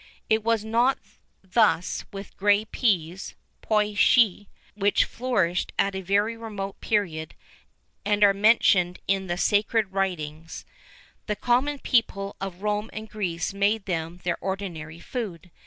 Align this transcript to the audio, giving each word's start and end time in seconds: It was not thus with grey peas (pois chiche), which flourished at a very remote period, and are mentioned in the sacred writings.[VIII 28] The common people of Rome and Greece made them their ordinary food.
It 0.31 0.43
was 0.43 0.65
not 0.65 0.97
thus 1.43 2.05
with 2.11 2.35
grey 2.35 2.65
peas 2.65 3.35
(pois 3.61 3.95
chiche), 3.95 4.47
which 4.73 5.05
flourished 5.05 5.73
at 5.77 5.93
a 5.93 6.01
very 6.01 6.35
remote 6.35 6.81
period, 6.81 7.35
and 8.03 8.23
are 8.23 8.33
mentioned 8.33 8.97
in 9.07 9.27
the 9.27 9.37
sacred 9.37 9.93
writings.[VIII 9.93 11.35
28] 11.35 11.39
The 11.39 11.45
common 11.45 11.77
people 11.77 12.35
of 12.41 12.63
Rome 12.63 12.89
and 12.91 13.07
Greece 13.11 13.53
made 13.53 13.85
them 13.85 14.19
their 14.23 14.39
ordinary 14.41 14.99
food. 14.99 15.51